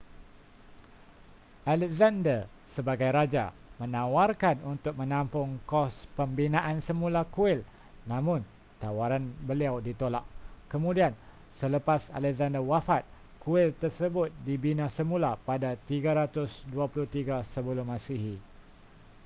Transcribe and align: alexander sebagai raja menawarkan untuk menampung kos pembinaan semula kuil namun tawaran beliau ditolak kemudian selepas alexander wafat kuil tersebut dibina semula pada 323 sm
alexander 1.73 2.39
sebagai 2.75 3.05
raja 3.17 3.45
menawarkan 3.81 4.57
untuk 4.73 4.93
menampung 5.01 5.49
kos 5.71 5.93
pembinaan 6.17 6.77
semula 6.87 7.21
kuil 7.35 7.59
namun 8.11 8.39
tawaran 8.81 9.21
beliau 9.49 9.75
ditolak 9.87 10.25
kemudian 10.73 11.13
selepas 11.59 12.01
alexander 12.17 12.63
wafat 12.71 13.03
kuil 13.45 13.69
tersebut 13.83 14.29
dibina 14.47 14.85
semula 14.97 15.31
pada 15.49 15.69
323 15.85 17.45
sm 17.55 17.85